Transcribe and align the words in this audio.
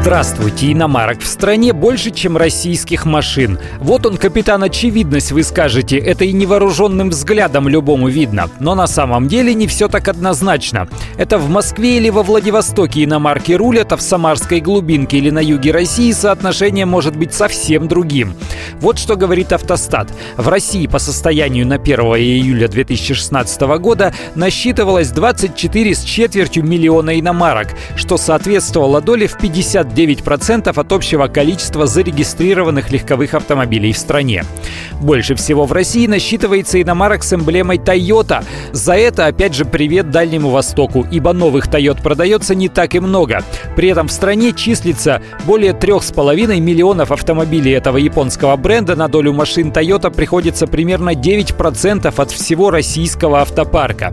Здравствуйте, 0.00 0.72
иномарок 0.72 1.20
в 1.20 1.26
стране 1.26 1.72
больше, 1.72 2.12
чем 2.12 2.36
российских 2.36 3.04
машин. 3.04 3.58
Вот 3.78 4.06
он, 4.06 4.16
капитан 4.16 4.62
Очевидность, 4.62 5.32
вы 5.32 5.42
скажете, 5.42 5.98
это 5.98 6.24
и 6.24 6.32
невооруженным 6.32 7.10
взглядом 7.10 7.68
любому 7.68 8.08
видно. 8.08 8.48
Но 8.60 8.76
на 8.76 8.86
самом 8.86 9.26
деле 9.26 9.52
не 9.54 9.66
все 9.66 9.88
так 9.88 10.06
однозначно. 10.06 10.88
Это 11.18 11.36
в 11.36 11.50
Москве 11.50 11.98
или 11.98 12.10
во 12.10 12.22
Владивостоке 12.22 13.04
иномарки 13.04 13.52
рулят, 13.52 13.92
а 13.92 13.96
в 13.96 14.00
Самарской 14.00 14.60
глубинке 14.60 15.18
или 15.18 15.30
на 15.30 15.40
юге 15.40 15.72
России 15.72 16.12
соотношение 16.12 16.86
может 16.86 17.16
быть 17.16 17.34
совсем 17.34 17.88
другим. 17.88 18.34
Вот 18.80 18.98
что 18.98 19.16
говорит 19.16 19.52
автостат. 19.52 20.08
В 20.36 20.48
России 20.48 20.86
по 20.86 21.00
состоянию 21.00 21.66
на 21.66 21.74
1 21.74 21.98
июля 21.98 22.68
2016 22.68 23.60
года 23.80 24.14
насчитывалось 24.36 25.10
24 25.10 25.94
с 25.94 26.02
четвертью 26.04 26.64
миллиона 26.64 27.18
иномарок, 27.18 27.74
что 27.96 28.16
соответствовало 28.16 29.00
доле 29.00 29.26
в 29.26 29.36
59% 29.88 30.68
от 30.78 30.92
общего 30.92 31.26
количества 31.28 31.86
зарегистрированных 31.86 32.90
легковых 32.90 33.34
автомобилей 33.34 33.92
в 33.92 33.98
стране. 33.98 34.44
Больше 35.00 35.34
всего 35.34 35.64
в 35.64 35.72
России 35.72 36.06
насчитывается 36.06 36.80
иномарок 36.80 37.22
с 37.22 37.32
эмблемой 37.32 37.78
Toyota. 37.78 38.44
За 38.72 38.94
это, 38.94 39.26
опять 39.26 39.54
же, 39.54 39.64
привет 39.64 40.10
Дальнему 40.10 40.50
Востоку, 40.50 41.06
ибо 41.10 41.32
новых 41.32 41.68
Toyota 41.68 42.02
продается 42.02 42.54
не 42.54 42.68
так 42.68 42.94
и 42.94 43.00
много. 43.00 43.42
При 43.76 43.88
этом 43.88 44.08
в 44.08 44.12
стране 44.12 44.52
числится 44.52 45.22
более 45.46 45.72
3,5 45.72 46.60
миллионов 46.60 47.12
автомобилей 47.12 47.72
этого 47.72 47.96
японского 47.96 48.56
бренда. 48.56 48.96
На 48.96 49.08
долю 49.08 49.32
машин 49.32 49.70
Toyota 49.70 50.10
приходится 50.10 50.66
примерно 50.66 51.10
9% 51.10 52.12
от 52.16 52.30
всего 52.30 52.70
российского 52.70 53.40
автопарка. 53.40 54.12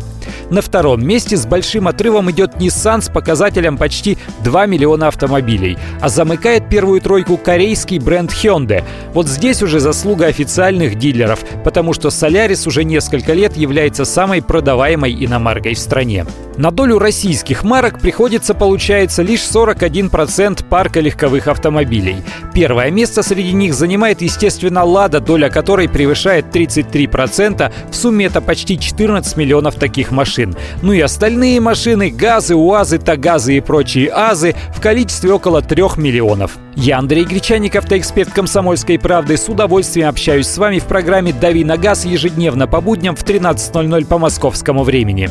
На 0.50 0.62
втором 0.62 1.06
месте 1.06 1.38
с 1.38 1.46
большим 1.46 1.88
отрывом 1.88 2.32
идет 2.32 2.56
Nissan 2.56 3.02
с 3.02 3.10
показателем 3.10 3.78
почти 3.78 4.18
2 4.44 4.66
миллиона 4.66 5.08
автомобилей, 5.08 5.78
а 6.02 6.10
замыкает 6.10 6.70
первую 6.70 7.02
тройку 7.02 7.38
корейский 7.38 8.00
бренд 8.00 8.32
Hyundai. 8.32 8.84
Вот 9.14 9.28
здесь 9.28 9.62
уже 9.62 9.80
заслуга 9.80 10.28
официальных 10.28 10.96
дилеров, 10.96 11.44
потому 11.64 11.94
что 11.94 12.10
Solaris 12.10 12.68
уже 12.68 12.84
несколько 12.84 13.34
лет 13.34 13.58
является 13.58 14.06
самой 14.06 14.42
продаваемой 14.42 15.14
иномаркой 15.14 15.76
в 15.76 15.80
стране. 15.80 16.26
На 16.58 16.72
долю 16.72 17.00
российских 17.00 17.64
марок 17.66 18.00
приходится, 18.00 18.54
получается, 18.54 19.24
лишь 19.24 19.42
41% 19.42 20.64
парка 20.64 21.02
легковых 21.02 21.48
автомобилей. 21.48 22.18
Первое 22.54 22.92
место 22.92 23.24
среди 23.24 23.52
них 23.52 23.74
занимает, 23.74 24.22
естественно, 24.22 24.86
«Лада», 24.86 25.20
доля 25.20 25.50
которой 25.50 25.90
превышает 25.90 26.56
33%. 26.56 27.74
В 27.92 27.96
сумме 27.96 28.28
это 28.28 28.40
почти 28.40 28.80
14 28.80 29.36
миллионов 29.36 29.76
таких 29.76 30.12
машин. 30.26 30.56
Ну 30.82 30.92
и 30.92 31.00
остальные 31.02 31.62
машины– 31.62 32.10
ГАЗы, 32.18 32.56
УАЗы, 32.56 32.98
ТАГАЗы 32.98 33.58
и 33.58 33.62
прочие 33.62 34.10
АЗы 34.10 34.56
в 34.76 34.82
количестве 34.82 35.32
около 35.32 35.62
3 35.62 35.84
миллионов. 35.98 36.58
Я 36.76 36.98
Андрей 36.98 37.26
Гречаник, 37.26 37.76
автоэксперт 37.76 38.32
«Комсомольской 38.32 38.98
правды». 38.98 39.38
С 39.38 39.48
удовольствием 39.48 40.10
общаюсь 40.10 40.48
с 40.48 40.58
вами 40.58 40.80
в 40.80 40.86
программе 40.86 41.32
«Дави 41.32 41.64
на 41.64 41.78
газ» 41.78 42.06
ежедневно 42.06 42.68
по 42.68 42.82
будням 42.82 43.16
в 43.16 43.24
13.00 43.24 44.06
по 44.08 44.18
московскому 44.18 44.84
времени. 44.84 45.30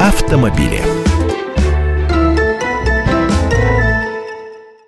Автомобили. 0.00 1.03